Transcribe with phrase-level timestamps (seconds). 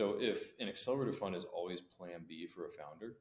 [0.00, 3.16] So if an accelerator fund is always plan B for a founder,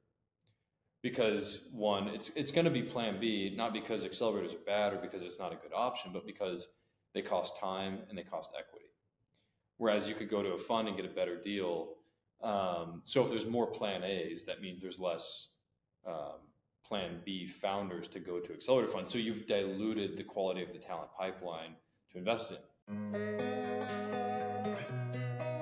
[1.01, 4.95] because one, it's it's going to be plan B, not because accelerators are bad or
[4.95, 6.69] because it's not a good option, but because
[7.13, 8.85] they cost time and they cost equity.
[9.75, 11.95] Whereas you could go to a fund and get a better deal.
[12.41, 15.49] Um, so if there's more plan A's, that means there's less
[16.07, 16.39] um,
[16.85, 19.11] plan B founders to go to accelerator funds.
[19.11, 21.75] So you've diluted the quality of the talent pipeline
[22.13, 22.53] to invest
[22.87, 23.58] in.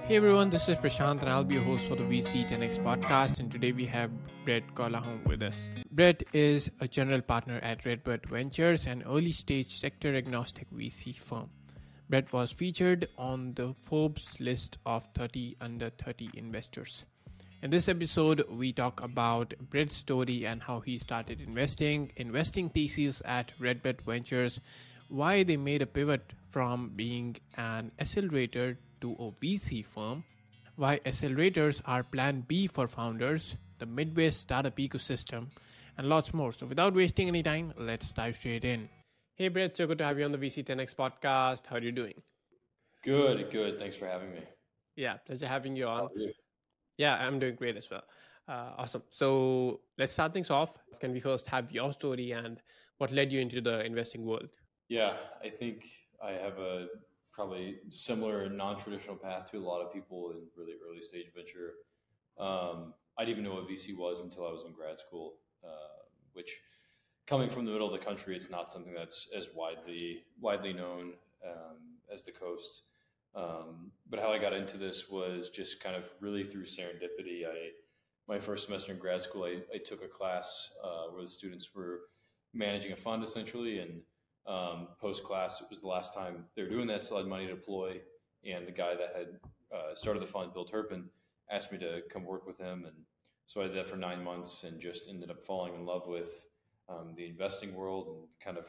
[0.08, 3.40] Hey everyone, this is Prashant and I'll be your host for the VC 10X podcast.
[3.42, 4.10] And today we have
[4.46, 5.68] Brett Calhoun with us.
[5.92, 11.50] Brett is a general partner at Redbud Ventures, an early stage sector agnostic VC firm.
[12.10, 17.06] Brett was featured on the Forbes list of 30 under 30 investors.
[17.62, 23.22] In this episode, we talk about Brett's story and how he started investing, investing thesis
[23.26, 24.62] at Redbud Ventures,
[25.10, 30.24] why they made a pivot from being an accelerator to a VC firm,
[30.76, 35.48] why accelerators are plan B for founders, the Midwest startup ecosystem,
[35.98, 36.54] and lots more.
[36.54, 38.90] So without wasting any time, let's dive straight in.
[39.36, 41.68] Hey Brett, so good to have you on the VC 10X podcast.
[41.68, 42.16] How are you doing?
[43.04, 43.78] Good, good.
[43.78, 44.42] Thanks for having me.
[44.96, 46.10] Yeah, pleasure having you on.
[46.16, 46.32] You?
[46.98, 48.04] Yeah, I'm doing great as well.
[48.48, 49.04] Uh, awesome.
[49.12, 50.74] So let's start things off.
[51.00, 52.60] Can we first have your story and
[52.98, 54.50] what led you into the investing world?
[54.90, 55.86] Yeah, I think
[56.24, 56.88] I have a
[57.38, 61.74] probably similar and non-traditional path to a lot of people in really early stage venture.
[62.40, 66.02] Um, I didn't even know what VC was until I was in grad school, uh,
[66.34, 66.50] which
[67.28, 71.14] coming from the middle of the country, it's not something that's as widely widely known
[71.46, 71.78] um,
[72.12, 72.86] as the coast.
[73.36, 77.46] Um, but how I got into this was just kind of really through serendipity.
[77.46, 77.70] I
[78.28, 81.70] my first semester in grad school, I, I took a class uh, where the students
[81.76, 82.02] were
[82.54, 84.02] managing a fund essentially, and
[84.48, 85.62] um, post class.
[85.62, 88.00] It was the last time they were doing that, so I had money to deploy.
[88.46, 89.28] And the guy that had
[89.76, 91.10] uh, started the fund, Bill Turpin,
[91.52, 92.86] asked me to come work with him.
[92.86, 92.96] And
[93.46, 96.48] so I did that for nine months and just ended up falling in love with
[96.90, 98.68] um, the investing world and kind of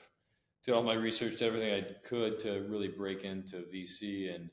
[0.64, 4.50] did all my research, did everything I could to really break into VC and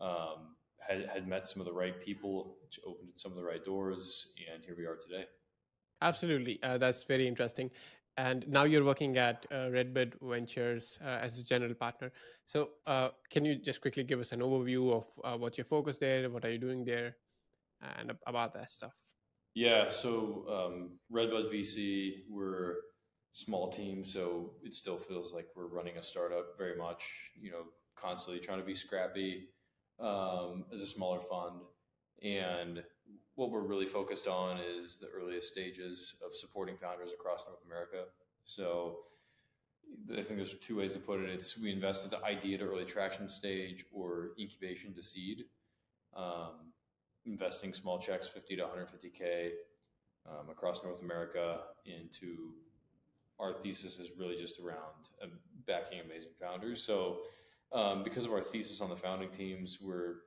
[0.00, 3.64] um, had, had met some of the right people, which opened some of the right
[3.64, 4.28] doors.
[4.52, 5.26] And here we are today.
[6.00, 6.62] Absolutely.
[6.62, 7.70] Uh, that's very interesting
[8.18, 12.10] and now you're working at uh, Redbud Ventures uh, as a general partner.
[12.46, 15.98] So, uh, can you just quickly give us an overview of uh, what's your focus
[15.98, 16.28] there?
[16.28, 17.16] What are you doing there,
[17.98, 18.92] and about that stuff?
[19.54, 22.74] Yeah, so um, Redbud VC, we're
[23.32, 27.08] small team, so it still feels like we're running a startup very much.
[27.40, 27.64] You know,
[27.94, 29.48] constantly trying to be scrappy
[30.00, 31.60] um, as a smaller fund,
[32.22, 32.82] and
[33.38, 38.06] what we're really focused on is the earliest stages of supporting founders across North America.
[38.44, 38.98] So
[40.10, 41.30] I think there's two ways to put it.
[41.30, 45.44] It's we invest at the idea to early traction stage or incubation to seed,
[46.16, 46.72] um,
[47.26, 49.50] investing small checks, 50 to 150K
[50.28, 52.54] um, across North America into
[53.38, 55.26] our thesis is really just around uh,
[55.64, 56.82] backing amazing founders.
[56.82, 57.18] So
[57.70, 60.22] um, because of our thesis on the founding teams, we're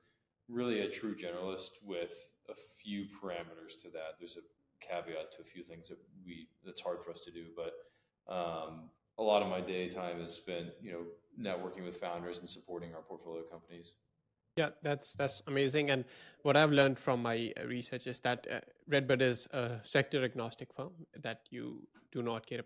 [0.48, 2.14] really a true generalist with
[2.48, 4.18] a few parameters to that.
[4.18, 7.46] There's a caveat to a few things that we that's hard for us to do,
[7.56, 7.72] but
[8.32, 11.04] um, a lot of my daytime is spent, you know,
[11.40, 13.94] networking with founders and supporting our portfolio companies.
[14.56, 15.90] Yeah, that's that's amazing.
[15.90, 16.04] And
[16.42, 20.92] what I've learned from my research is that uh, Redbud is a sector agnostic firm
[21.22, 22.62] that you do not care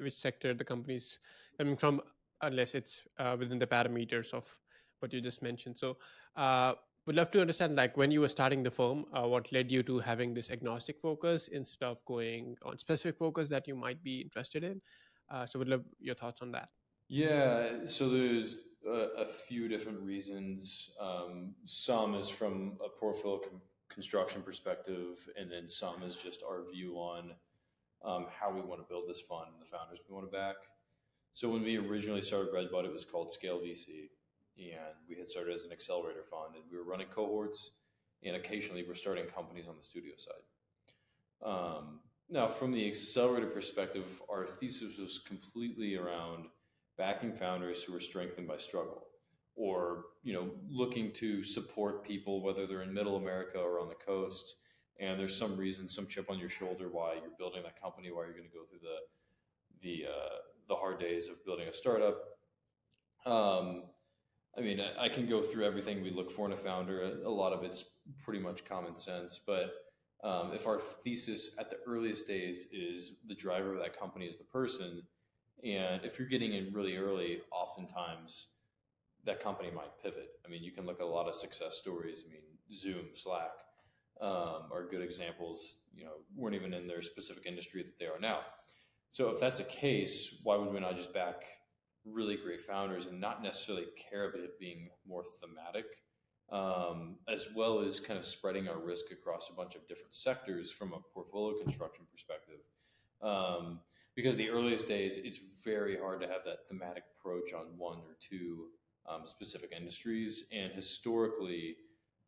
[0.00, 1.18] which sector the company's
[1.58, 2.00] coming from
[2.40, 4.58] unless it's uh, within the parameters of
[5.00, 5.76] what you just mentioned.
[5.76, 5.98] So
[6.36, 6.74] uh,
[7.08, 9.82] would love to understand like when you were starting the firm uh, what led you
[9.82, 14.20] to having this agnostic focus instead of going on specific focus that you might be
[14.20, 14.82] interested in?
[15.30, 16.68] Uh, so would love your thoughts on that.
[17.08, 20.90] Yeah so there's a, a few different reasons.
[21.00, 26.70] Um, some is from a portfolio com- construction perspective and then some is just our
[26.70, 27.30] view on
[28.04, 30.56] um, how we want to build this fund and the founders we want to back.
[31.32, 34.10] So when we originally started redbud it was called scale vc
[34.58, 37.72] and we had started as an accelerator fund and we were running cohorts
[38.24, 41.48] and occasionally we're starting companies on the studio side.
[41.48, 46.46] Um, now from the accelerator perspective our thesis was completely around
[46.96, 49.06] backing founders who were strengthened by struggle
[49.54, 53.94] or you know looking to support people whether they're in middle america or on the
[53.94, 54.56] coast
[54.98, 58.24] and there's some reason some chip on your shoulder why you're building that company why
[58.24, 58.98] you're going to go through the
[59.82, 60.38] the uh,
[60.68, 62.18] the hard days of building a startup.
[63.26, 63.84] Um,
[64.56, 67.20] I mean, I can go through everything we look for in a founder.
[67.24, 67.84] A lot of it's
[68.24, 69.40] pretty much common sense.
[69.46, 69.70] But
[70.24, 74.36] um, if our thesis at the earliest days is the driver of that company is
[74.36, 75.02] the person,
[75.64, 78.48] and if you're getting in really early, oftentimes
[79.24, 80.30] that company might pivot.
[80.44, 82.24] I mean, you can look at a lot of success stories.
[82.26, 82.42] I mean,
[82.72, 83.50] Zoom, Slack.
[84.20, 85.80] um, are good examples.
[85.94, 88.40] You know, weren't even in their specific industry that they are now.
[89.10, 91.44] So if that's the case, why would we not just back
[92.12, 95.86] really great founders and not necessarily care about it being more thematic,
[96.50, 100.70] um, as well as kind of spreading our risk across a bunch of different sectors
[100.70, 102.60] from a portfolio construction perspective?
[103.22, 103.80] Um,
[104.14, 108.16] because the earliest days, it's very hard to have that thematic approach on one or
[108.20, 108.66] two
[109.08, 110.44] um, specific industries.
[110.52, 111.76] And historically,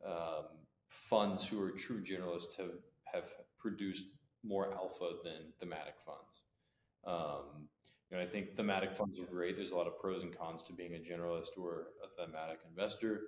[0.05, 0.45] um,
[0.87, 2.71] funds who are true generalists have
[3.13, 3.25] have
[3.59, 4.05] produced
[4.43, 6.41] more alpha than thematic funds.
[7.05, 7.67] Um,
[8.11, 9.55] you know, I think thematic funds are great.
[9.55, 13.21] There's a lot of pros and cons to being a generalist or a thematic investor.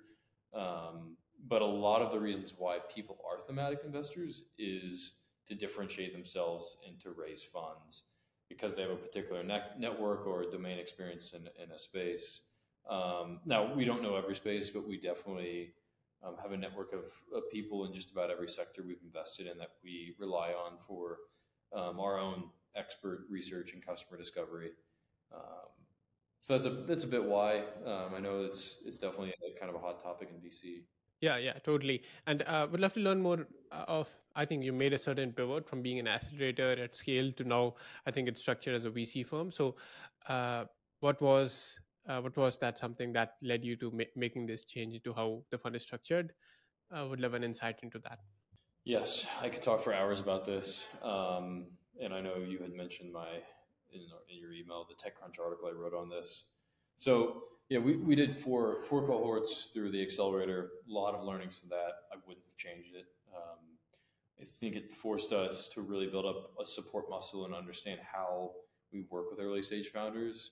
[0.54, 1.16] Um,
[1.48, 5.14] but a lot of the reasons why people are thematic investors is
[5.48, 8.04] to differentiate themselves and to raise funds
[8.50, 12.42] because they have a particular ne- network or domain experience in, in a space.
[12.90, 15.74] Um, now, we don't know every space, but we definitely
[16.24, 19.58] um, have a network of, of, people in just about every sector we've invested in
[19.58, 21.18] that we rely on for
[21.74, 24.72] um, our own expert research and customer discovery.
[25.34, 25.70] Um,
[26.42, 29.70] so that's a that's a bit why um, I know it's it's definitely a, kind
[29.70, 30.84] of a hot topic in VC.
[31.22, 32.04] Yeah, yeah, totally.
[32.28, 34.14] And uh, would love to learn more uh, of.
[34.36, 37.76] I think you made a certain pivot from being an accelerator at scale to now.
[38.06, 39.52] I think it's structured as a VC firm.
[39.52, 39.76] So,
[40.28, 40.66] uh,
[41.00, 41.80] what was
[42.10, 45.44] uh, what was that something that led you to ma- making this change to how
[45.50, 46.34] the fund is structured?
[46.92, 48.20] I would love an insight into that.
[48.86, 50.90] Yes, I could talk for hours about this.
[51.02, 51.68] Um,
[52.02, 53.28] and I know you had mentioned my
[53.92, 56.46] in, in your email the TechCrunch article I wrote on this.
[56.96, 60.70] So yeah, we, we did four four cohorts through the accelerator.
[60.88, 61.94] A lot of learnings from that.
[62.12, 63.06] I wouldn't have changed it.
[63.36, 63.60] Um,
[64.40, 68.52] I think it forced us to really build up a support muscle and understand how
[68.92, 70.52] we work with early stage founders.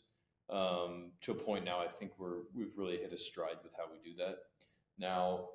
[0.49, 3.83] Um, to a point now, I think we're we've really hit a stride with how
[3.91, 4.37] we do that.
[4.97, 5.49] Now,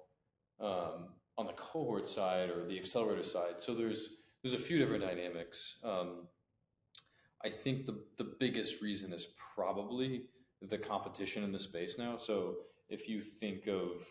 [0.60, 5.02] um, on the cohort side or the accelerator side, so there's there's a few different
[5.02, 5.76] dynamics.
[5.84, 6.28] Um,
[7.44, 10.28] I think the the biggest reason is probably
[10.62, 12.16] the competition in the space now.
[12.16, 12.56] So
[12.88, 14.06] if you think of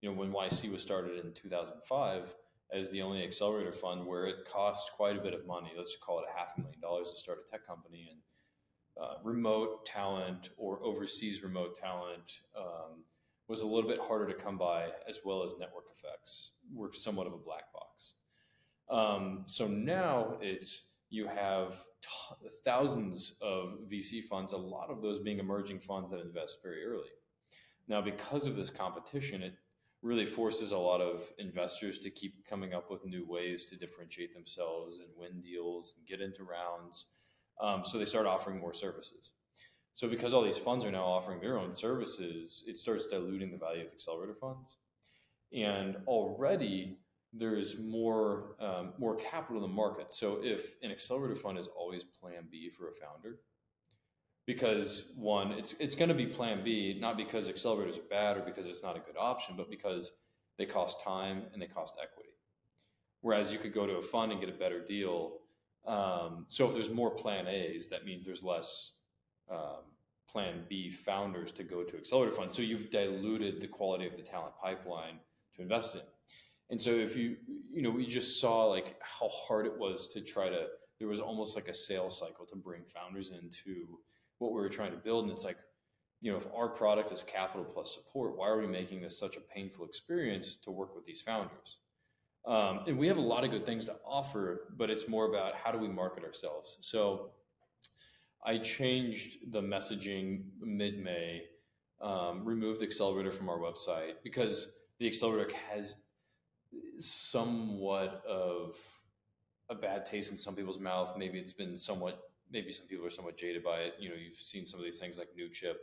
[0.00, 2.34] you know when YC was started in 2005
[2.72, 6.20] as the only accelerator fund where it cost quite a bit of money, let's call
[6.20, 8.20] it a half a million dollars to start a tech company and
[9.00, 13.04] uh, remote talent or overseas remote talent um,
[13.48, 17.26] was a little bit harder to come by, as well as network effects were somewhat
[17.26, 18.14] of a black box.
[18.90, 25.18] Um, so now it's you have t- thousands of VC funds, a lot of those
[25.18, 27.10] being emerging funds that invest very early.
[27.88, 29.54] Now, because of this competition, it
[30.02, 34.32] really forces a lot of investors to keep coming up with new ways to differentiate
[34.32, 37.06] themselves and win deals and get into rounds.
[37.60, 39.32] Um, so they start offering more services.
[39.92, 43.58] So because all these funds are now offering their own services, it starts diluting the
[43.58, 44.76] value of accelerator funds.
[45.52, 46.98] And already
[47.32, 50.10] there's more um, more capital in the market.
[50.10, 53.38] So if an accelerator fund is always Plan B for a founder,
[54.46, 58.40] because one, it's it's going to be Plan B, not because accelerators are bad or
[58.40, 60.12] because it's not a good option, but because
[60.58, 62.30] they cost time and they cost equity.
[63.20, 65.38] Whereas you could go to a fund and get a better deal.
[65.86, 68.92] Um, so if there's more Plan A's, that means there's less
[69.50, 69.84] um,
[70.28, 72.54] Plan B founders to go to accelerator funds.
[72.54, 75.18] So you've diluted the quality of the talent pipeline
[75.56, 76.02] to invest in.
[76.70, 77.36] And so if you,
[77.72, 80.66] you know, we just saw like how hard it was to try to,
[80.98, 83.98] there was almost like a sales cycle to bring founders into
[84.38, 85.24] what we were trying to build.
[85.24, 85.58] And it's like,
[86.20, 89.36] you know, if our product is capital plus support, why are we making this such
[89.36, 91.78] a painful experience to work with these founders?
[92.46, 95.54] Um, and we have a lot of good things to offer, but it's more about
[95.54, 96.78] how do we market ourselves.
[96.80, 97.30] So
[98.44, 101.42] I changed the messaging mid May,
[102.00, 105.96] um, removed Accelerator from our website because the Accelerator has
[106.98, 108.76] somewhat of
[109.68, 111.14] a bad taste in some people's mouth.
[111.16, 113.94] Maybe it's been somewhat, maybe some people are somewhat jaded by it.
[113.98, 115.76] You know, you've seen some of these things like Newchip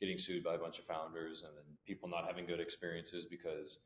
[0.00, 3.80] getting sued by a bunch of founders and then people not having good experiences because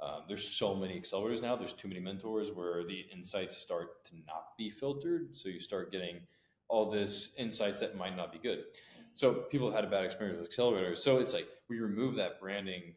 [0.00, 1.56] um, there's so many accelerators now.
[1.56, 5.36] There's too many mentors where the insights start to not be filtered.
[5.36, 6.20] So you start getting
[6.68, 8.64] all this insights that might not be good.
[9.14, 10.98] So people had a bad experience with accelerators.
[10.98, 12.94] So it's like we remove that branding,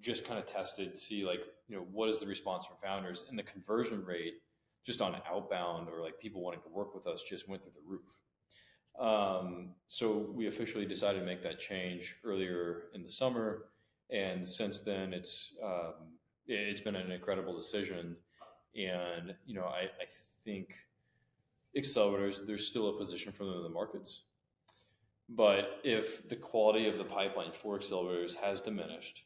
[0.00, 3.38] just kind of tested, see like you know what is the response from founders, and
[3.38, 4.34] the conversion rate
[4.84, 7.80] just on outbound or like people wanting to work with us just went through the
[7.86, 8.20] roof.
[8.98, 13.64] Um, so we officially decided to make that change earlier in the summer,
[14.10, 15.94] and since then it's um,
[16.46, 18.16] it's been an incredible decision.
[18.74, 20.06] And you know I, I
[20.44, 20.74] think
[21.76, 24.22] accelerators, there's still a position for them in the markets.
[25.28, 29.24] But if the quality of the pipeline for accelerators has diminished,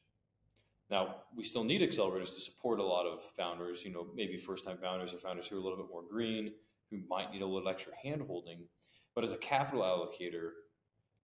[0.91, 4.65] Now, we still need accelerators to support a lot of founders, you know, maybe first
[4.65, 6.53] time founders or founders who are a little bit more green,
[6.91, 8.65] who might need a little extra hand holding.
[9.15, 10.51] But as a capital allocator,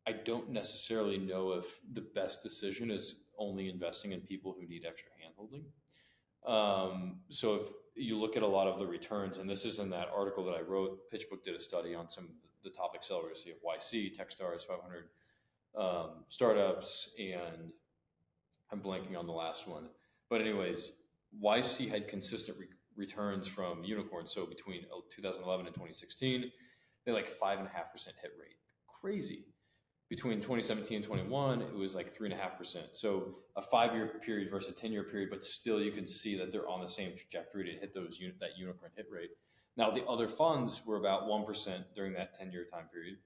[0.06, 4.84] I don't necessarily know if the best decision is only investing in people who need
[4.86, 5.64] extra hand holding.
[6.46, 9.90] Um, so if you look at a lot of the returns, and this is in
[9.90, 12.30] that article that I wrote, PitchBook did a study on some of
[12.62, 13.44] the top accelerators.
[13.44, 15.08] You have YC, Techstars, 500
[15.76, 17.72] um, startups, and
[18.72, 19.88] I'm blanking on the last one.
[20.28, 20.92] But anyways,
[21.42, 24.32] YC had consistent re- returns from unicorns.
[24.32, 26.50] So between uh, 2011 and 2016,
[27.04, 28.56] they like five and a half percent hit rate.
[28.88, 29.44] Crazy.
[30.08, 32.86] Between 2017 and 21, it was like three and a half percent.
[32.92, 36.68] So a five-year period versus a 10-year period, but still you can see that they're
[36.68, 39.30] on the same trajectory to hit those that unicorn hit rate.
[39.76, 43.16] Now the other funds were about one percent during that 10-year time period,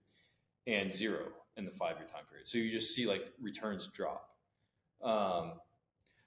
[0.67, 2.49] and zero in the five-year time period.
[2.49, 4.31] So you just see like returns drop.
[5.02, 5.52] Um,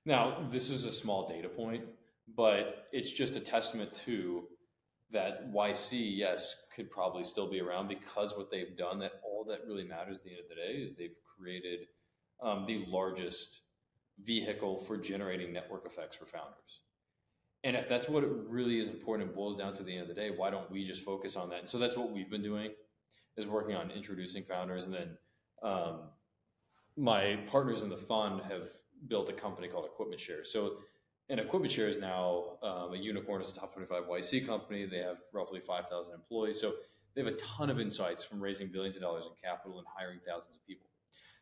[0.06, 1.84] now, this is a small data point,
[2.36, 4.44] but it's just a testament to
[5.12, 9.60] that YC, yes, could probably still be around because what they've done, that all that
[9.68, 11.88] really matters at the end of the day is they've created
[12.42, 13.62] um, the largest
[14.24, 16.82] vehicle for generating network effects for founders.
[17.64, 20.08] And if that's what it really is important and boils down to the end of
[20.10, 21.60] the day, why don't we just focus on that?
[21.60, 22.72] And so that's what we've been doing
[23.38, 24.86] is working on introducing founders.
[24.86, 25.18] And then
[25.64, 26.02] um,
[26.98, 28.70] my partners in the fund have
[29.08, 30.44] built a company called Equipment Share.
[30.44, 30.78] So,
[31.30, 33.42] and Equipment Share is now um, a unicorn.
[33.42, 34.86] It's a top 25 YC company.
[34.86, 36.60] They have roughly 5,000 employees.
[36.60, 36.74] So
[37.16, 40.20] they have a ton of insights from raising billions of dollars in capital and hiring
[40.26, 40.90] thousands of people.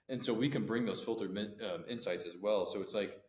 [0.10, 2.66] And so we can bring those filtered um, insights as well.
[2.66, 3.22] So it's like,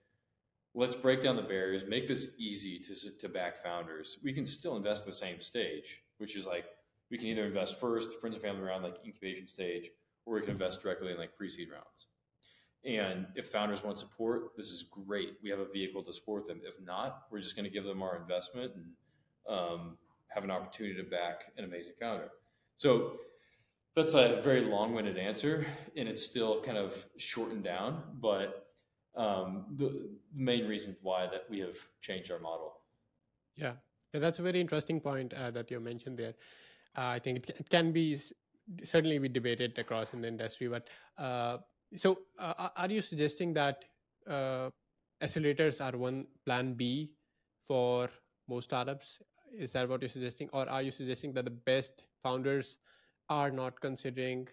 [0.75, 4.19] let's break down the barriers, make this easy to, to back founders.
[4.23, 6.65] We can still invest the same stage, which is like,
[7.11, 9.91] we can either invest first, friends and family round, like incubation stage,
[10.25, 12.07] or we can invest directly in like pre-seed rounds.
[12.85, 15.35] And if founders want support, this is great.
[15.43, 16.61] We have a vehicle to support them.
[16.65, 18.87] If not, we're just going to give them our investment and
[19.49, 19.99] um,
[20.29, 22.31] have an opportunity to back an amazing founder.
[22.75, 23.13] So
[23.95, 28.03] that's a very long-winded answer, and it's still kind of shortened down.
[28.21, 28.67] But
[29.15, 32.79] um, the, the main reason why that we have changed our model.
[33.55, 33.73] Yeah,
[34.13, 36.35] yeah that's a very interesting point uh, that you mentioned there.
[36.97, 38.21] Uh, I think it, it, can be
[38.85, 41.59] certainly be debated across in the industry, but uh,
[41.97, 43.85] so, uh, are you suggesting that
[44.29, 44.71] uh,
[45.23, 47.13] accelerators are one plan B
[47.67, 48.09] for
[48.49, 49.19] most startups?
[49.57, 52.79] Is that what you're suggesting, or are you suggesting that the best founders
[53.29, 54.49] are not considering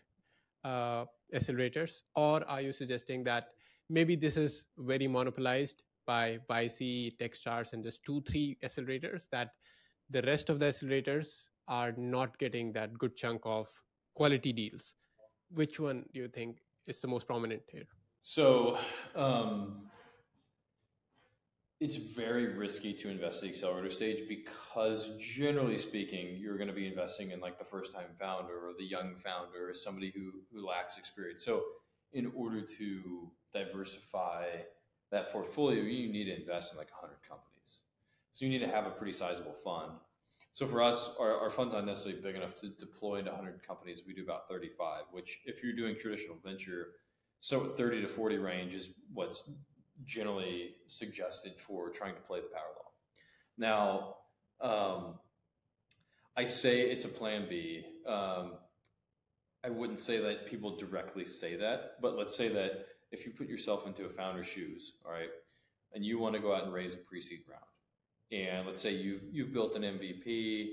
[0.64, 3.50] uh, accelerators, or are you suggesting that
[3.90, 9.52] maybe this is very monopolized by YC, Techstars, and just two, three accelerators that
[10.10, 13.70] the rest of the accelerators are not getting that good chunk of
[14.16, 14.96] quality deals?
[15.52, 16.58] Which one do you think
[16.90, 17.88] is the most prominent here?
[18.22, 18.78] So
[19.16, 19.90] um,
[21.80, 26.88] it's very risky to invest the accelerator stage because generally speaking, you're going to be
[26.88, 30.68] investing in like the first time founder or the young founder or somebody who, who
[30.68, 31.46] lacks experience.
[31.46, 31.64] So
[32.12, 34.46] in order to diversify
[35.12, 37.82] that portfolio, you need to invest in like 100 companies.
[38.34, 39.94] So you need to have a pretty sizable fund.
[40.60, 44.02] So for us, our, our fund's not necessarily big enough to deploy into 100 companies.
[44.06, 46.88] We do about 35, which if you're doing traditional venture,
[47.40, 49.50] so 30 to 40 range is what's
[50.04, 52.92] generally suggested for trying to play the power law.
[53.58, 54.16] Now,
[54.60, 55.14] um,
[56.36, 57.86] I say it's a plan B.
[58.06, 58.56] Um,
[59.64, 63.48] I wouldn't say that people directly say that, but let's say that if you put
[63.48, 65.30] yourself into a founder's shoes, all right,
[65.94, 67.64] and you want to go out and raise a pre-seed round,
[68.32, 70.70] and let's say you've you've built an MVP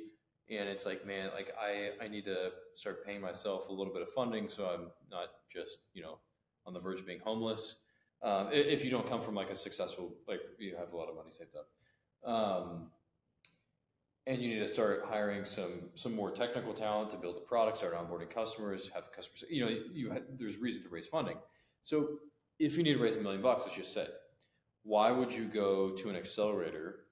[0.51, 4.03] and it's like man like I I need to start paying myself a little bit
[4.03, 6.19] of funding so I'm not just you know
[6.67, 7.77] on the verge of being homeless.
[8.23, 11.17] Um, if you don't come from like a successful like you have a lot of
[11.17, 11.69] money saved up.
[12.29, 12.89] Um,
[14.27, 17.79] and you need to start hiring some some more technical talent to build the product
[17.79, 21.37] start onboarding customers have customers you know you there's reason to raise funding.
[21.83, 22.19] So
[22.59, 24.07] if you need to raise a million bucks let's just say
[24.83, 27.06] why would you go to an accelerator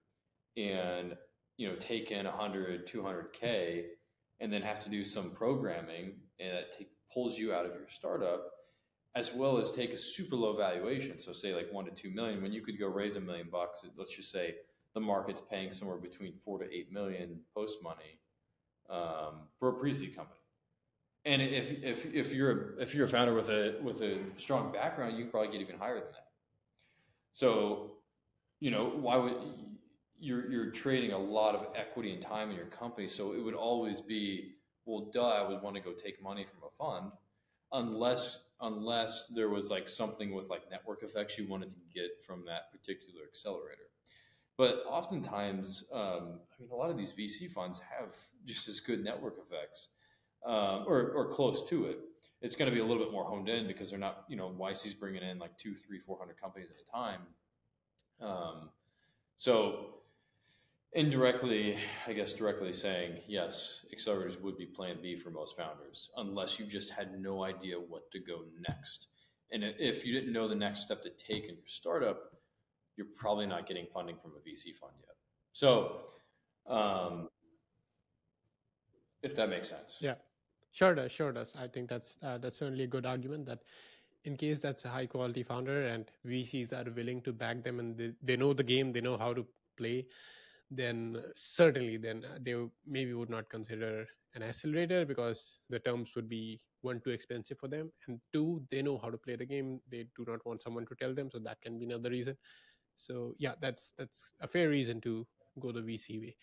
[0.57, 1.17] and
[1.57, 3.85] you know take in 100 200k
[4.41, 6.75] and then have to do some programming and that
[7.13, 8.51] pulls you out of your startup
[9.17, 11.19] as well as take a super low valuation.
[11.19, 13.87] So say like 1 to 2 million when you could go raise a million bucks
[13.97, 14.57] let's just say
[14.95, 18.19] the market's paying somewhere between 4 to 8 million post money
[18.91, 20.41] um, for a pre-seed company.
[21.25, 24.73] And if, if, if you're a, if you're a founder with a with a strong
[24.73, 26.29] background you can probably get even higher than that.
[27.33, 27.93] So
[28.61, 29.35] you know why would
[30.19, 33.09] you're you're trading a lot of equity and time in your company.
[33.09, 34.55] So it would always be,
[34.85, 37.13] well, duh, I would want to go take money from a fund,
[37.73, 42.45] unless unless there was like something with like network effects you wanted to get from
[42.47, 43.91] that particular accelerator.
[44.57, 48.15] But oftentimes, um, I mean, a lot of these VC funds have
[48.47, 49.89] just as good network effects,
[50.47, 51.99] um, or or close to it.
[52.41, 54.55] It's going to be a little bit more honed in because they're not, you know,
[54.61, 57.21] YC's bringing in like two, three, four hundred companies at a time.
[58.21, 58.71] Um,
[59.37, 59.97] so
[60.95, 66.59] indirectly, I guess directly saying yes, accelerators would be plan B for most founders, unless
[66.59, 69.09] you just had no idea what to go next.
[69.53, 72.33] And if you didn't know the next step to take in your startup,
[72.97, 75.17] you're probably not getting funding from a VC fund yet.
[75.53, 76.03] So,
[76.67, 77.29] um,
[79.23, 79.99] if that makes sense.
[80.01, 80.15] Yeah,
[80.73, 81.13] sure does.
[81.13, 81.55] Sure does.
[81.59, 83.61] I think that's uh, that's certainly a good argument that
[84.25, 87.97] in case that's a high quality founder and VCs are willing to back them and
[87.97, 89.47] they, they know the game, they know how to
[89.77, 90.07] play,
[90.77, 92.55] then certainly then they
[92.87, 97.69] maybe would not consider an accelerator because the terms would be one too expensive for
[97.69, 100.87] them and two they know how to play the game they do not want someone
[100.87, 102.37] to tell them so that can be another reason
[102.97, 105.27] so yeah, that's that's a fair reason to
[105.61, 106.37] go the VC way.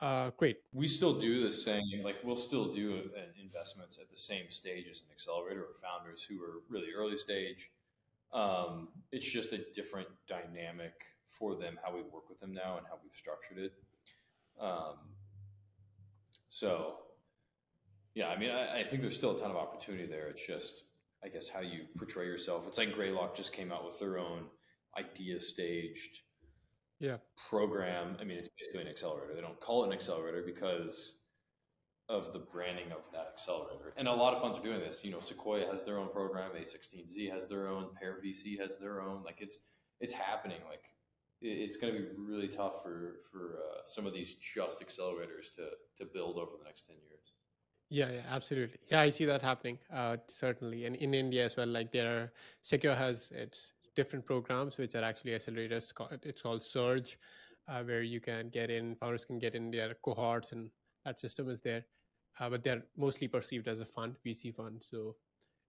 [0.00, 0.58] Uh, great.
[0.72, 2.02] We still do the same.
[2.02, 6.22] Like we'll still do uh, investments at the same stage as an accelerator or founders
[6.22, 7.70] who are really early stage.
[8.32, 10.94] Um, it's just a different dynamic
[11.40, 13.72] for them, how we work with them now and how we've structured it.
[14.60, 14.94] Um,
[16.48, 16.98] so,
[18.14, 20.28] yeah, I mean, I, I, think there's still a ton of opportunity there.
[20.28, 20.84] It's just,
[21.24, 22.68] I guess, how you portray yourself.
[22.68, 24.44] It's like Greylock just came out with their own
[24.96, 26.20] idea staged
[27.00, 27.16] yeah.
[27.48, 28.16] program.
[28.20, 29.34] I mean it's basically an accelerator.
[29.34, 31.18] They don't call it an accelerator because
[32.08, 33.94] of the branding of that accelerator.
[33.96, 35.02] And a lot of funds are doing this.
[35.04, 36.50] You know sequoia has their own program.
[36.52, 37.88] A16z has their own.
[37.98, 39.22] Pear vc has their own.
[39.24, 39.58] Like it's
[40.00, 40.58] it's happening.
[40.68, 40.84] Like
[41.42, 45.70] it's going to be really tough for for uh, some of these just accelerators to
[45.96, 47.32] to build over the next 10 years
[47.90, 48.78] yeah, yeah, absolutely.
[48.88, 49.76] Yeah, I see that happening.
[49.92, 51.66] Uh, certainly, and in India as well.
[51.66, 52.32] Like there, are,
[52.62, 55.92] Sequoia has its different programs which are actually accelerators.
[56.22, 57.18] It's called Surge,
[57.66, 60.70] uh, where you can get in, founders can get in their cohorts, and
[61.04, 61.84] that system is there.
[62.38, 64.84] Uh, but they're mostly perceived as a fund, VC fund.
[64.88, 65.16] So,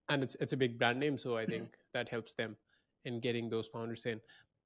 [0.08, 2.56] and it's it's a big brand name, so I think that helps them
[3.04, 4.20] in getting those founders in.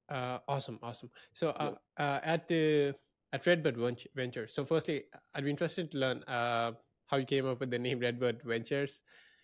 [0.09, 1.09] Uh, awesome, awesome.
[1.33, 2.95] So uh, uh, at the
[3.33, 3.77] at Redbud
[4.15, 4.47] Venture.
[4.47, 5.03] So, firstly,
[5.35, 6.71] I'd be interested to learn uh,
[7.07, 9.01] how you came up with the name Redbud Ventures.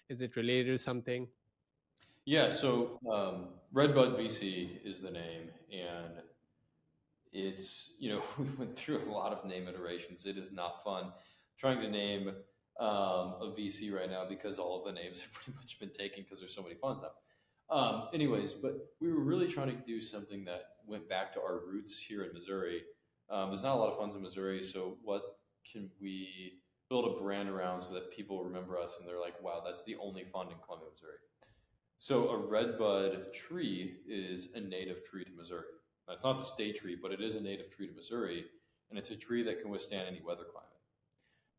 [0.10, 1.28] Is it related to something?
[2.26, 6.21] Yeah, so um, Redbud VC is the name, and
[7.34, 10.26] it's you know we went through a lot of name iterations.
[10.26, 11.12] It is not fun
[11.58, 12.30] trying to name
[12.80, 16.23] um, a VC right now because all of the names have pretty much been taken
[16.23, 17.12] because there's so many funds now.
[17.69, 21.62] Um, anyways, but we were really trying to do something that went back to our
[21.65, 22.84] roots here in Missouri.
[23.30, 25.23] Um, there's not a lot of funds in Missouri, so what
[25.71, 29.62] can we build a brand around so that people remember us and they're like, wow,
[29.65, 31.17] that's the only fund in Columbia, Missouri.
[31.97, 35.63] So a redbud tree is a native tree to Missouri.
[36.10, 38.45] It's not the state tree, but it is a native tree to Missouri,
[38.89, 40.69] and it's a tree that can withstand any weather climate.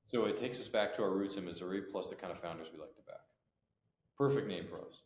[0.06, 2.68] So it takes us back to our roots in Missouri, plus the kind of founders
[2.72, 3.22] we like to back.
[4.18, 5.02] Perfect name for us.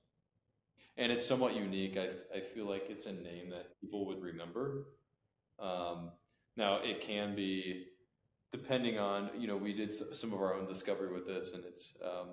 [0.98, 1.96] And it's somewhat unique.
[1.96, 4.88] I, I feel like it's a name that people would remember.
[5.58, 6.10] Um,
[6.56, 7.86] now, it can be,
[8.50, 11.94] depending on, you know, we did some of our own discovery with this, and it's
[12.04, 12.30] um,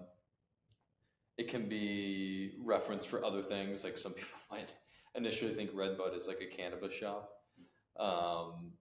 [1.38, 3.84] it can be referenced for other things.
[3.84, 4.74] Like some people might
[5.16, 7.30] initially think Redbud is like a cannabis shop.
[8.00, 8.72] Um,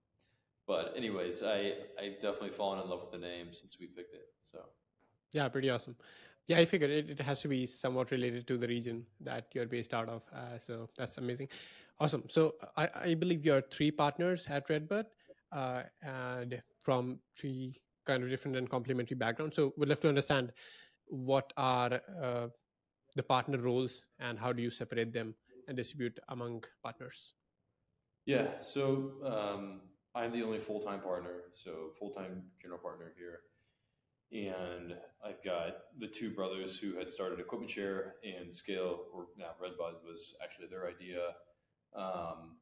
[0.66, 4.28] but anyways, I I've definitely fallen in love with the name since we picked it.
[4.50, 4.60] So
[5.32, 5.96] yeah, pretty awesome.
[6.46, 9.66] Yeah, I figured it, it has to be somewhat related to the region that you're
[9.66, 10.22] based out of.
[10.35, 11.48] Uh, so that's amazing.
[12.00, 12.24] Awesome.
[12.28, 15.07] So I, I believe you're three partners at Redbud
[15.52, 19.57] uh, and from three kind of different and complementary backgrounds.
[19.57, 20.52] So we'd love to understand
[21.07, 22.48] what are uh,
[23.16, 25.35] the partner roles and how do you separate them
[25.68, 27.35] and distribute among partners?
[28.26, 29.80] Yeah, so um,
[30.14, 33.40] I'm the only full time partner, so full time general partner here.
[34.34, 39.50] And I've got the two brothers who had started Equipment Share and Scale, or now
[39.60, 41.20] Redbud was actually their idea.
[41.94, 42.56] Um,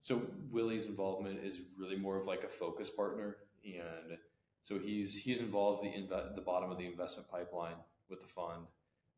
[0.00, 4.18] so Willie's involvement is really more of like a focus partner, and
[4.62, 7.76] so he's he's involved the the bottom of the investment pipeline
[8.10, 8.66] with the fund,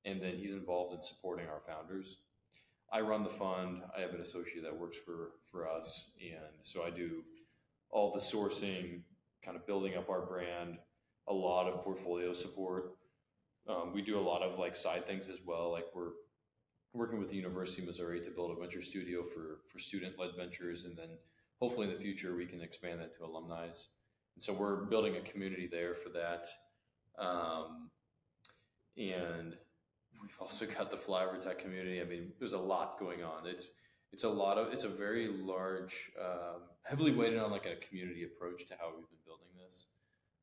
[0.05, 2.19] and then he's involved in supporting our founders.
[2.93, 3.83] I run the fund.
[3.97, 7.25] I have an associate that works for for us, and so I do
[7.89, 9.01] all the sourcing,
[9.43, 10.77] kind of building up our brand,
[11.29, 12.97] a lot of portfolio support.
[13.69, 15.73] Um, we do a lot of like side things as well.
[15.73, 16.13] Like we're
[16.93, 20.31] working with the University of Missouri to build a venture studio for for student led
[20.37, 21.11] ventures, and then
[21.61, 23.65] hopefully in the future we can expand that to alumni.
[23.65, 26.47] And so we're building a community there for that.
[27.19, 27.91] Um,
[28.97, 29.57] and
[30.21, 32.01] we've also got the flyover tech community.
[32.01, 33.47] I mean, there's a lot going on.
[33.47, 33.71] It's
[34.13, 38.25] it's a lot of it's a very large, um, heavily weighted on like a community
[38.25, 39.89] approach to how we've been building this.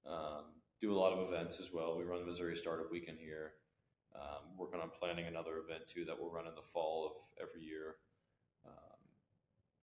[0.06, 0.46] Um,
[0.84, 1.98] do a lot of events as well.
[1.98, 3.54] We run the Missouri Startup Weekend here.
[4.15, 7.63] Um, working on planning another event too that we'll run in the fall of every
[7.65, 7.96] year.
[8.65, 9.00] Um,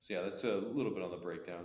[0.03, 1.65] so yeah, that's a little bit on the breakdown.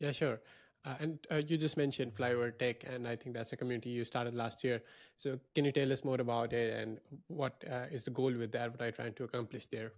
[0.00, 0.40] Yeah, sure.
[0.86, 4.04] Uh, and uh, you just mentioned Flyover Tech, and I think that's a community you
[4.04, 4.82] started last year.
[5.16, 6.98] So, can you tell us more about it and
[7.28, 8.70] what uh, is the goal with that?
[8.70, 9.92] What are you trying to accomplish there?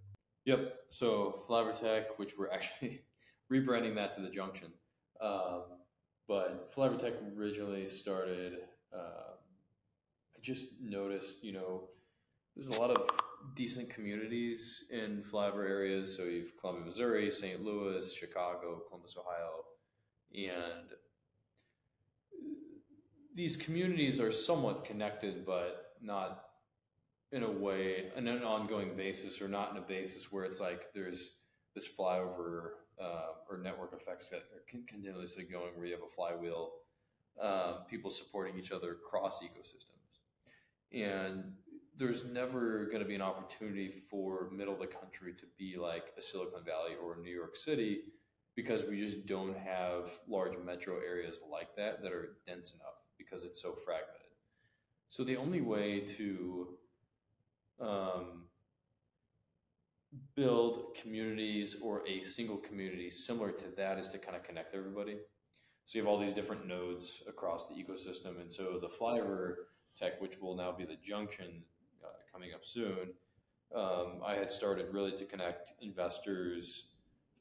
[0.45, 0.75] Yep.
[0.89, 3.01] So, Flyover Tech, which we're actually
[3.51, 4.69] rebranding that to the Junction.
[5.19, 5.63] Um,
[6.27, 8.57] but Flyover Tech originally started,
[8.93, 9.33] uh,
[10.35, 11.89] I just noticed, you know,
[12.55, 13.07] there's a lot of
[13.55, 16.15] decent communities in flyover areas.
[16.15, 17.63] So, you've Columbia, Missouri, St.
[17.63, 19.63] Louis, Chicago, Columbus, Ohio
[20.35, 20.89] and
[23.33, 26.43] these communities are somewhat connected, but not
[27.31, 31.35] in a way, an ongoing basis, or not in a basis where it's like there's
[31.75, 36.71] this flyover uh, or network effects that are continuously going where you have a flywheel,
[37.41, 39.97] uh, people supporting each other across ecosystems.
[40.91, 41.53] And
[41.97, 46.13] there's never going to be an opportunity for middle of the country to be like
[46.17, 48.01] a Silicon Valley or New York City
[48.55, 53.43] because we just don't have large metro areas like that that are dense enough because
[53.43, 54.13] it's so fragmented.
[55.09, 56.67] So the only way to
[57.79, 58.45] um,
[60.35, 65.17] build communities or a single community similar to that is to kind of connect everybody.
[65.85, 69.55] So you have all these different nodes across the ecosystem, and so the Flyover
[69.97, 71.63] tech, which will now be the Junction
[72.03, 73.13] uh, coming up soon,
[73.75, 76.87] um, I had started really to connect investors,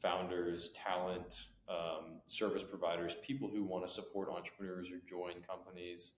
[0.01, 6.13] founders, talent, um, service providers, people who want to support entrepreneurs or join companies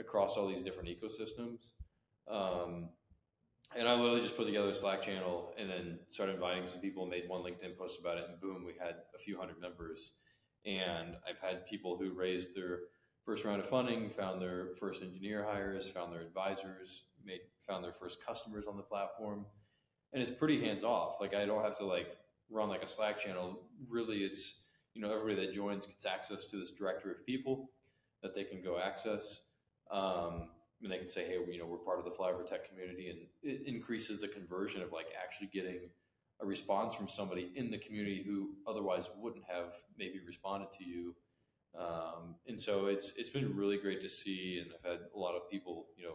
[0.00, 1.70] across all these different ecosystems.
[2.28, 2.88] Um,
[3.76, 7.06] and I literally just put together a Slack channel and then started inviting some people,
[7.06, 10.12] made one LinkedIn post about it, and boom, we had a few hundred members.
[10.64, 12.80] And I've had people who raised their
[13.24, 17.92] first round of funding, found their first engineer hires, found their advisors, made found their
[17.92, 19.44] first customers on the platform.
[20.12, 21.20] And it's pretty hands off.
[21.20, 22.16] Like I don't have to like
[22.50, 24.60] run like a Slack channel, really it's,
[24.94, 27.70] you know, everybody that joins gets access to this directory of people
[28.22, 29.40] that they can go access.
[29.90, 30.48] Um,
[30.82, 33.18] and they can say, hey, you know, we're part of the Flyover Tech community, and
[33.42, 35.90] it increases the conversion of like actually getting
[36.40, 41.14] a response from somebody in the community who otherwise wouldn't have maybe responded to you.
[41.78, 45.34] Um, and so it's it's been really great to see, and I've had a lot
[45.34, 46.14] of people, you know,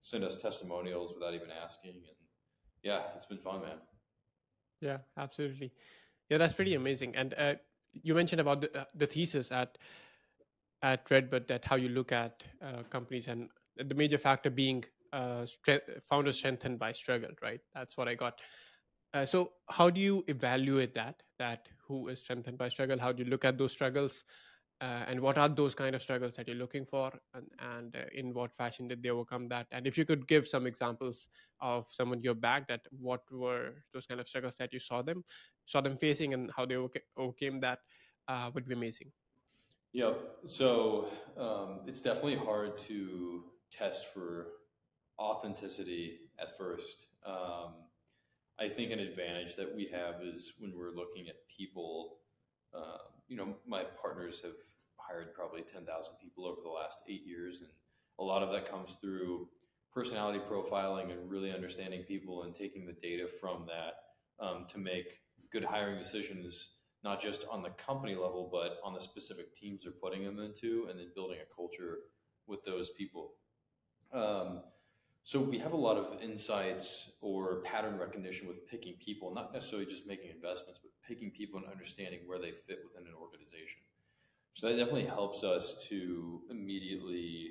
[0.00, 2.16] send us testimonials without even asking, and
[2.82, 3.78] yeah, it's been fun, man.
[4.80, 5.72] Yeah, absolutely.
[6.30, 7.16] Yeah, that's pretty amazing.
[7.16, 7.54] And uh,
[7.92, 9.78] you mentioned about the, uh, the thesis at
[10.82, 13.48] at Redbud that how you look at uh, companies and
[13.84, 17.60] the major factor being uh, stre- founder strengthened by struggle, right?
[17.74, 18.40] That's what I got.
[19.14, 21.22] Uh, so, how do you evaluate that?
[21.38, 22.98] That who is strengthened by struggle?
[22.98, 24.24] How do you look at those struggles?
[24.80, 28.04] uh, and what are those kind of struggles that you're looking for and, and uh,
[28.14, 31.28] in what fashion did they overcome that and if you could give some examples
[31.60, 35.24] of someone your back that what were those kind of struggles that you saw them
[35.66, 36.76] saw them facing and how they
[37.16, 37.80] overcame that
[38.28, 39.10] uh, would be amazing
[39.92, 40.12] yeah
[40.44, 44.48] so um, it's definitely hard to test for
[45.18, 47.74] authenticity at first um,
[48.58, 52.18] i think an advantage that we have is when we're looking at people
[52.74, 54.56] um, you know, my partners have
[54.96, 55.86] hired probably 10,000
[56.20, 57.60] people over the last eight years.
[57.60, 57.70] And
[58.18, 59.48] a lot of that comes through
[59.92, 65.20] personality profiling and really understanding people and taking the data from that um, to make
[65.50, 69.92] good hiring decisions, not just on the company level, but on the specific teams they're
[69.92, 71.98] putting them into, and then building a culture
[72.46, 73.32] with those people.
[74.12, 74.60] Um,
[75.22, 79.86] so we have a lot of insights or pattern recognition with picking people, not necessarily
[79.86, 83.80] just making investments, but picking people and understanding where they fit within an organization.
[84.54, 87.50] So that definitely helps us to immediately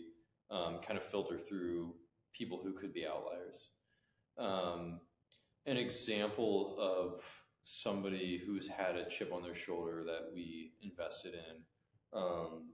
[0.49, 1.93] um, kind of filter through
[2.33, 3.69] people who could be outliers.
[4.37, 5.01] Um,
[5.65, 7.21] an example of
[7.63, 11.61] somebody who's had a chip on their shoulder that we invested in.
[12.17, 12.69] Um,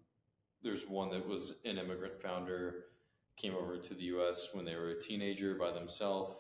[0.61, 2.85] there's one that was an immigrant founder
[3.37, 4.49] came over to the U.S.
[4.53, 6.35] when they were a teenager by themselves.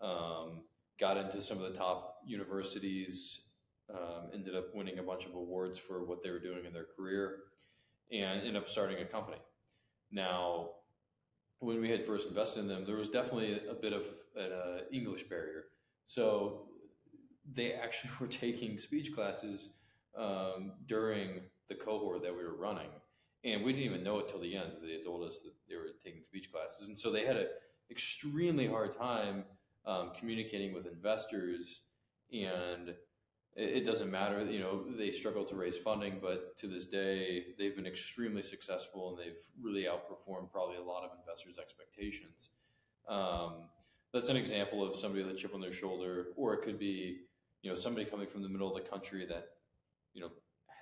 [0.00, 0.62] Um,
[0.98, 3.48] got into some of the top universities.
[3.92, 6.86] Um, ended up winning a bunch of awards for what they were doing in their
[6.96, 7.40] career,
[8.10, 9.36] and ended up starting a company.
[10.10, 10.70] Now,
[11.58, 14.02] when we had first invested in them, there was definitely a bit of
[14.36, 15.64] an uh, English barrier.
[16.06, 16.68] So
[17.50, 19.70] they actually were taking speech classes
[20.16, 22.88] um, during the cohort that we were running
[23.44, 24.72] and we didn't even know it till the end.
[24.82, 27.48] They told us that they were taking speech classes, and so they had an
[27.90, 29.44] extremely hard time
[29.84, 31.82] um, communicating with investors,
[32.32, 32.90] and
[33.54, 34.44] it, it doesn't matter.
[34.44, 39.10] You know, they struggle to raise funding, but to this day, they've been extremely successful,
[39.10, 42.50] and they've really outperformed probably a lot of investors' expectations.
[43.08, 43.68] Um,
[44.12, 47.22] that's an example of somebody with a chip on their shoulder, or it could be,
[47.62, 49.48] you know, somebody coming from the middle of the country that,
[50.14, 50.30] you know,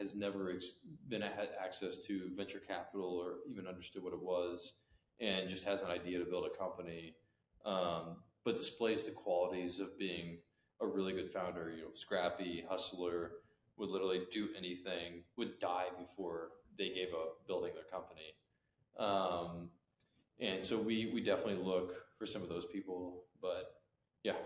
[0.00, 4.74] has never ex- been had access to venture capital or even understood what it was,
[5.20, 7.14] and just has an idea to build a company,
[7.66, 10.38] um, but displays the qualities of being
[10.80, 11.70] a really good founder.
[11.70, 13.32] You know, scrappy, hustler,
[13.76, 18.34] would literally do anything, would die before they gave up building their company.
[18.98, 19.70] Um,
[20.40, 23.74] and so we we definitely look for some of those people, but
[24.22, 24.36] yeah.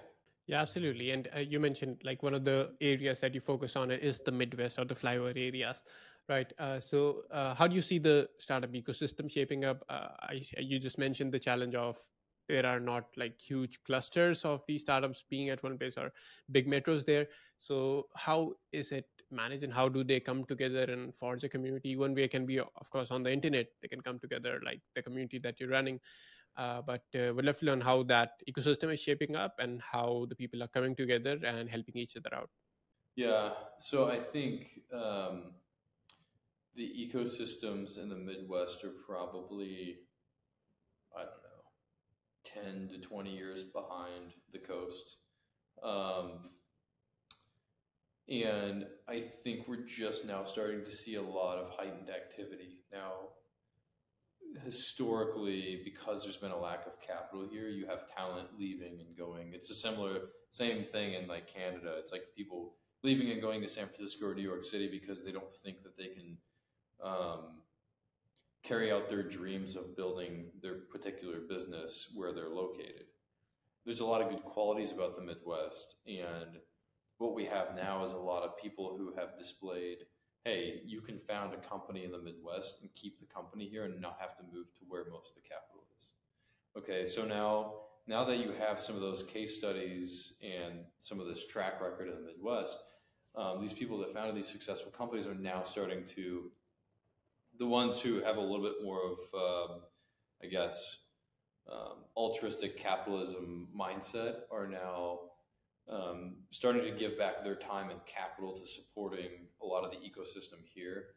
[0.47, 1.11] Yeah, absolutely.
[1.11, 4.33] And uh, you mentioned like one of the areas that you focus on is the
[4.33, 5.83] Midwest or the flyover areas,
[6.29, 6.53] right?
[6.59, 9.83] Uh, so, uh, how do you see the startup ecosystem shaping up?
[9.89, 11.97] Uh, I, you just mentioned the challenge of
[12.47, 16.13] there are not like huge clusters of these startups being at one place or
[16.53, 17.27] big metros there.
[17.59, 21.97] So, how is it managed and how do they come together and forge a community?
[21.97, 25.01] One way can be, of course, on the internet, they can come together like the
[25.03, 26.01] community that you're running.
[26.57, 30.27] Uh, but uh, we'd love to learn how that ecosystem is shaping up and how
[30.29, 32.51] the people are coming together and helping each other out.
[33.17, 35.55] Yeah, so I think um,
[36.75, 39.99] the ecosystems in the Midwest are probably,
[41.17, 45.19] I don't know, 10 to 20 years behind the coast.
[45.83, 46.51] Um,
[48.29, 52.85] and I think we're just now starting to see a lot of heightened activity.
[52.93, 53.13] Now,
[54.63, 59.53] historically, because there's been a lack of capital here, you have talent leaving and going.
[59.53, 61.95] It's a similar same thing in like Canada.
[61.99, 65.33] It's like people leaving and going to San Francisco or New York City because they
[65.33, 66.37] don't think that they can
[67.03, 67.61] um,
[68.63, 73.05] carry out their dreams of building their particular business where they're located.
[73.85, 76.57] There's a lot of good qualities about the Midwest, and
[77.19, 79.99] what we have now is a lot of people who have displayed
[80.45, 84.01] hey, you can found a company in the Midwest and keep the company here and
[84.01, 86.11] not have to move to where most of the capital is.
[86.77, 87.75] Okay, so now
[88.07, 92.09] now that you have some of those case studies and some of this track record
[92.09, 92.79] in the Midwest,
[93.35, 96.51] um, these people that founded these successful companies are now starting to
[97.59, 99.81] the ones who have a little bit more of, um,
[100.43, 100.99] I guess,
[101.71, 105.21] um, altruistic capitalism mindset are now
[105.89, 109.31] um, starting to give back their time and capital to supporting
[109.63, 111.09] a lot of the ecosystem here,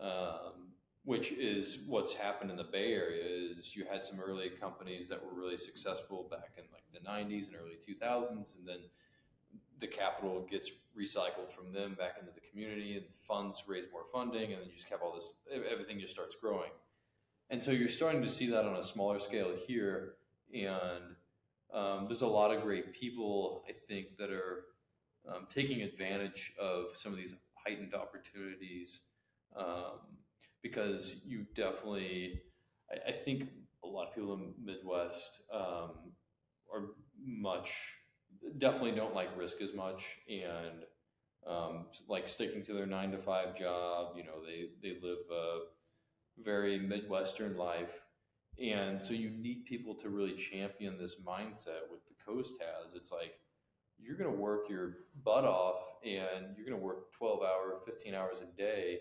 [0.00, 0.72] um,
[1.04, 3.24] which is what's happened in the Bay Area.
[3.24, 7.46] Is you had some early companies that were really successful back in like the '90s
[7.46, 8.80] and early 2000s, and then
[9.78, 14.52] the capital gets recycled from them back into the community, and funds raise more funding,
[14.52, 15.36] and then you just have all this.
[15.50, 16.70] Everything just starts growing,
[17.48, 20.14] and so you're starting to see that on a smaller scale here,
[20.52, 21.16] and
[21.72, 24.64] um, there's a lot of great people, I think, that are
[25.28, 29.02] um, taking advantage of some of these heightened opportunities
[29.56, 30.00] um,
[30.62, 32.40] because you definitely,
[32.90, 33.48] I, I, think
[33.82, 36.12] a lot of people in Midwest um,
[36.72, 36.90] are
[37.24, 37.94] much,
[38.58, 40.84] definitely don't like risk as much and
[41.46, 44.14] um, like sticking to their nine to five job.
[44.16, 45.58] You know, they, they live a
[46.42, 48.05] very Midwestern life
[48.62, 52.94] and so you need people to really champion this mindset what the coast has.
[52.94, 53.38] It's like
[53.98, 58.14] you're going to work your butt off and you're going to work 12 hours, 15
[58.14, 58.98] hours a day,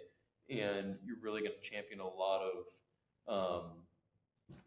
[0.49, 3.71] and you're really going to champion a lot of um,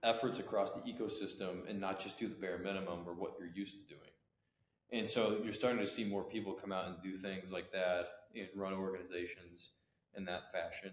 [0.02, 3.76] efforts across the ecosystem and not just do the bare minimum or what you're used
[3.76, 4.10] to doing.
[4.90, 8.06] And so you're starting to see more people come out and do things like that
[8.34, 9.70] and run organizations
[10.16, 10.92] in that fashion.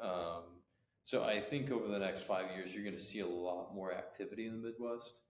[0.00, 0.59] Um,
[1.04, 3.92] so I think over the next five years, you're going to see a lot more
[3.92, 5.20] activity in the Midwest.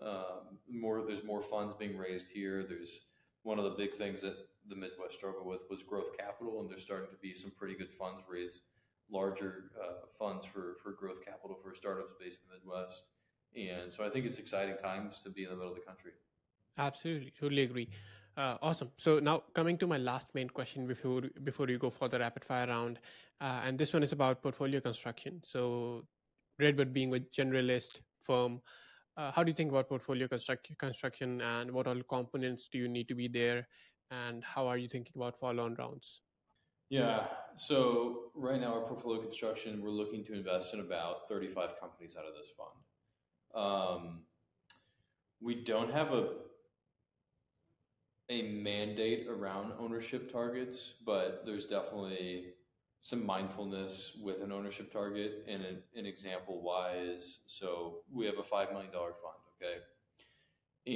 [0.00, 2.64] Um, more, there's more funds being raised here.
[2.68, 3.02] There's
[3.42, 4.36] one of the big things that
[4.68, 7.90] the Midwest struggled with was growth capital, and there's starting to be some pretty good
[7.90, 8.62] funds raised,
[9.10, 13.04] larger uh, funds for for growth capital for startups based in the Midwest.
[13.56, 16.12] And so I think it's exciting times to be in the middle of the country.
[16.76, 17.88] Absolutely, totally agree.
[18.36, 18.90] Uh, awesome.
[18.98, 22.44] So now coming to my last main question before before you go for the rapid
[22.44, 22.98] fire round,
[23.40, 25.40] uh, and this one is about portfolio construction.
[25.44, 26.04] So
[26.58, 28.60] Redbud being a generalist firm,
[29.16, 32.88] uh, how do you think about portfolio construct- construction, and what all components do you
[32.88, 33.66] need to be there,
[34.10, 36.20] and how are you thinking about follow-on rounds?
[36.90, 37.26] Yeah.
[37.54, 42.26] So right now, our portfolio construction, we're looking to invest in about 35 companies out
[42.26, 43.64] of this fund.
[43.64, 44.20] Um,
[45.40, 46.28] we don't have a
[48.28, 52.54] a mandate around ownership targets, but there's definitely
[53.00, 55.44] some mindfulness with an ownership target.
[55.48, 59.12] And an, an example why is so we have a $5 million fund.
[59.62, 59.80] Okay.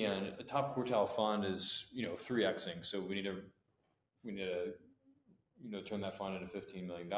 [0.05, 2.85] And a top quartile fund is, you know, 3xing.
[2.85, 3.37] So we need to,
[4.25, 4.73] we need to,
[5.63, 7.13] you know, turn that fund into $15 million.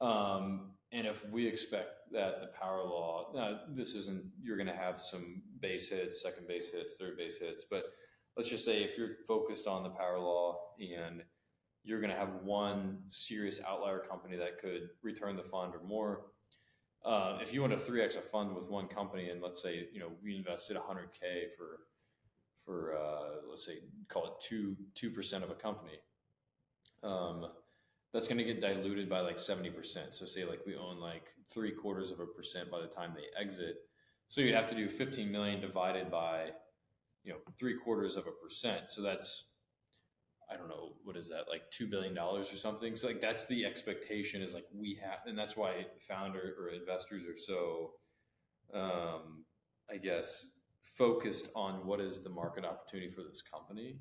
[0.00, 4.74] Um, and if we expect that the power law, now this isn't, you're going to
[4.74, 7.84] have some base hits, second base hits, third base hits, but
[8.36, 11.22] let's just say if you're focused on the power law and
[11.84, 16.26] you're going to have one serious outlier company that could return the fund or more.
[17.04, 20.00] Uh, if you want to 3x a fund with one company and let's say you
[20.00, 21.86] know we invested 100k for
[22.64, 25.98] for uh, let's say call it two two percent of a company,
[27.04, 27.46] um,
[28.12, 30.12] that's going to get diluted by like 70%.
[30.12, 33.40] So say like we own like three quarters of a percent by the time they
[33.40, 33.76] exit.
[34.26, 36.50] So you'd have to do 15 million divided by,
[37.26, 38.82] you know, three quarters of a percent.
[38.88, 39.48] So that's,
[40.50, 42.94] I don't know, what is that, like $2 billion or something?
[42.94, 47.24] So like that's the expectation is like we have, and that's why founder or investors
[47.24, 47.90] are so,
[48.72, 49.44] um,
[49.90, 50.46] I guess,
[50.82, 53.98] focused on what is the market opportunity for this company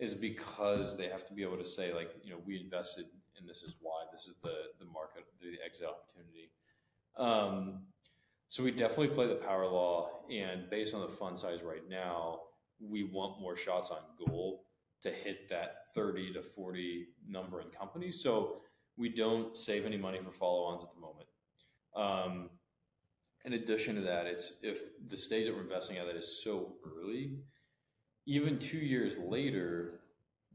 [0.00, 3.04] is because they have to be able to say like, you know, we invested
[3.38, 6.50] and this is why this is the the market the exit opportunity.
[7.16, 7.86] Um,
[8.48, 12.40] so we definitely play the power law, and based on the fund size right now,
[12.80, 14.64] we want more shots on goal
[15.02, 18.22] to hit that 30 to 40 number in companies.
[18.22, 18.62] So
[18.96, 21.28] we don't save any money for follow-ons at the moment.
[21.94, 22.50] Um,
[23.44, 26.74] in addition to that, it's if the stage that we're investing at that is so
[26.84, 27.36] early,
[28.26, 30.00] even two years later,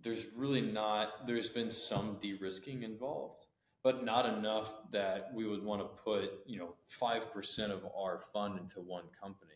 [0.01, 3.45] there's really not there's been some de-risking involved
[3.83, 8.59] but not enough that we would want to put you know 5% of our fund
[8.59, 9.51] into one company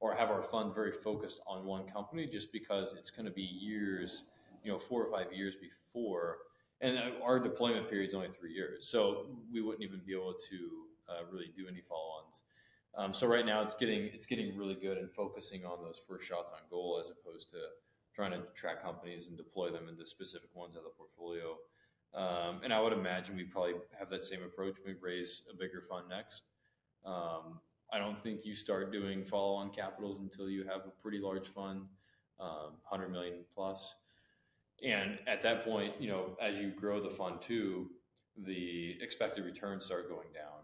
[0.00, 3.42] or have our fund very focused on one company just because it's going to be
[3.42, 4.24] years
[4.64, 6.38] you know four or five years before
[6.80, 10.56] and our deployment period is only three years so we wouldn't even be able to
[11.08, 12.42] uh, really do any follow-ons
[12.96, 16.26] um, so right now it's getting it's getting really good and focusing on those first
[16.26, 17.58] shots on goal as opposed to
[18.14, 21.56] trying to track companies and deploy them into specific ones of the portfolio.
[22.14, 25.56] Um, and I would imagine we probably have that same approach when we raise a
[25.56, 26.44] bigger fund next.
[27.04, 27.60] Um,
[27.92, 31.86] I don't think you start doing follow-on capitals until you have a pretty large fund,
[32.38, 33.94] um, 100 million plus.
[34.84, 37.90] And at that point, you know, as you grow the fund too,
[38.36, 40.60] the expected returns start going down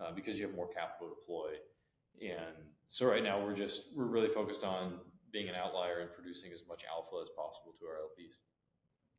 [0.00, 1.50] uh, because you have more capital to deploy.
[2.22, 4.98] And so right now we're just we're really focused on
[5.32, 8.38] being an outlier and producing as much alpha as possible to our LPs.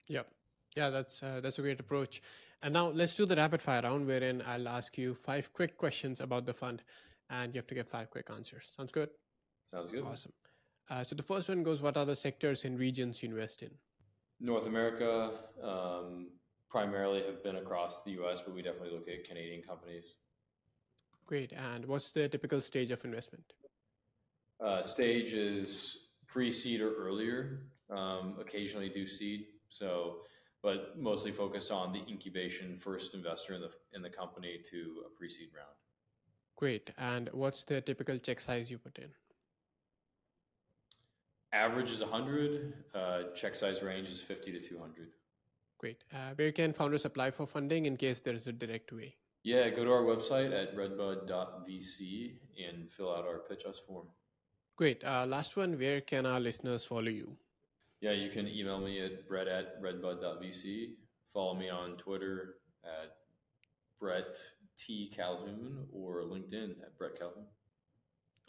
[0.07, 0.27] Yep.
[0.75, 2.21] Yeah, that's uh, that's a great approach.
[2.63, 6.19] And now let's do the rapid fire round, wherein I'll ask you five quick questions
[6.19, 6.83] about the fund,
[7.29, 8.71] and you have to give five quick answers.
[8.75, 9.09] Sounds good?
[9.63, 10.03] Sounds good.
[10.03, 10.33] Awesome.
[10.89, 13.71] Uh, so the first one goes: What are the sectors and regions you invest in?
[14.39, 15.31] North America,
[15.61, 16.29] um,
[16.69, 20.15] primarily have been across the U.S., but we definitely look at Canadian companies.
[21.27, 21.53] Great.
[21.53, 23.53] And what's the typical stage of investment?
[24.59, 27.67] Uh, stage is pre-seed or earlier.
[27.89, 29.45] Um, occasionally do seed.
[29.69, 30.21] So,
[30.61, 35.09] but mostly focus on the incubation first investor in the in the company to a
[35.17, 35.75] pre-seed round.
[36.55, 36.91] Great.
[36.97, 39.09] And what's the typical check size you put in?
[41.53, 42.73] Average is 100.
[42.93, 45.09] Uh, check size range is 50 to 200.
[45.79, 46.03] Great.
[46.13, 49.15] Uh, where can founders apply for funding in case there is a direct way?
[49.43, 52.33] Yeah, go to our website at redbud.vc
[52.69, 54.05] and fill out our pitch us form.
[54.75, 55.03] Great.
[55.03, 57.35] Uh, last one, where can our listeners follow you?
[58.01, 60.89] Yeah, you can email me at brett at redbud.vc.
[61.33, 63.15] Follow me on Twitter at
[63.99, 64.37] Brett
[64.75, 65.11] T.
[65.15, 67.45] Calhoun or LinkedIn at Brett Calhoun.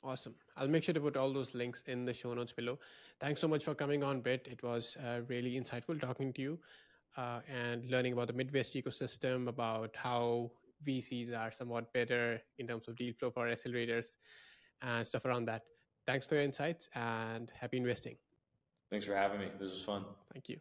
[0.03, 0.35] Awesome.
[0.57, 2.79] I'll make sure to put all those links in the show notes below.
[3.21, 4.49] Thanks so much for coming on, Brett.
[4.51, 6.59] It was uh, really insightful talking to you
[7.17, 10.51] uh, and learning about the Midwest ecosystem, about how
[10.87, 14.17] VCs are somewhat better in terms of deal flow for accelerators
[14.81, 15.63] and stuff around that.
[16.07, 18.17] Thanks for your insights and happy investing.
[18.93, 19.47] Thanks for having me.
[19.59, 20.05] This was fun.
[20.35, 20.59] Thank you.